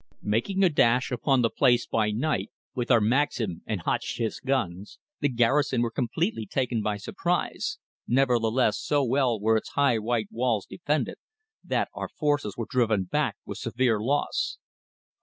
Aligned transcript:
Making 0.23 0.63
a 0.63 0.69
dash 0.69 1.11
upon 1.11 1.43
the 1.43 1.49
place 1.51 1.85
by 1.85 2.09
night 2.09 2.49
with 2.73 2.89
our 2.89 2.99
Maxim 2.99 3.61
and 3.67 3.81
Hotchkiss 3.81 4.39
guns, 4.39 4.97
the 5.19 5.29
garrison 5.29 5.83
were 5.83 5.91
completely 5.91 6.47
taken 6.47 6.81
by 6.81 6.97
surprise, 6.97 7.77
nevertheless 8.07 8.79
so 8.79 9.03
well 9.03 9.39
were 9.39 9.57
its 9.57 9.73
high 9.73 9.99
white 9.99 10.29
walls 10.31 10.65
defended, 10.65 11.17
that 11.63 11.89
our 11.93 12.09
forces 12.09 12.57
were 12.57 12.65
driven 12.67 13.03
back 13.03 13.35
with 13.45 13.59
severe 13.59 13.99
loss. 13.99 14.57